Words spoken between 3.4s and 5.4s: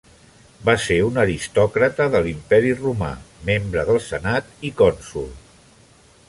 membre del Senat i Cònsol.